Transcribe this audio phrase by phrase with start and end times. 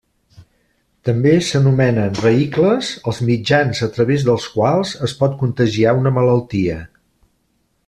[1.09, 6.81] També s'anomenen vehicles els mitjans a través dels quals es pot contagiar una malaltia.